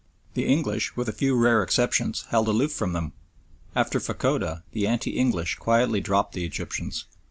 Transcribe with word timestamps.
The 0.33 0.45
English, 0.47 0.95
with 0.95 1.07
a 1.07 1.11
few 1.13 1.35
rare 1.35 1.61
exceptions, 1.61 2.25
held 2.29 2.47
aloof 2.47 2.71
from 2.71 2.93
them. 2.93 3.13
After 3.75 3.99
Fachoda 3.99 4.63
the 4.71 4.87
anti 4.87 5.11
English 5.11 5.57
quietly 5.57 6.01
dropped 6.01 6.33
the 6.33 6.43
Egyptians. 6.43 7.05